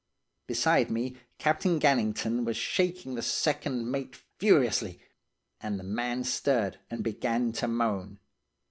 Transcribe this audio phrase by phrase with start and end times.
[0.47, 4.99] Beside me, Captain Gannington was shaking the second mate furiously,
[5.61, 8.19] and the man stirred and began to moan.